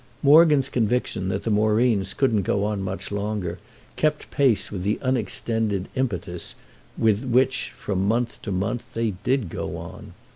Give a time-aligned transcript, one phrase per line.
[0.23, 3.59] Morgan's conviction that the Moreens couldn't go on much longer
[3.97, 6.55] kept pace with the unexpended impetus
[6.97, 10.13] with which, from month to month, they did go on.